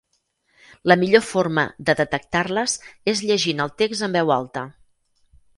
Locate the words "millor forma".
1.01-1.65